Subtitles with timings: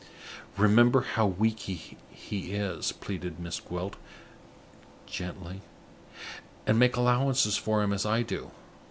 [0.57, 1.97] "Remember how weak he
[2.53, 3.97] is," pleaded Miss Gwilt,
[5.05, 5.61] gently,
[6.65, 8.49] "and make allowances for him as I do.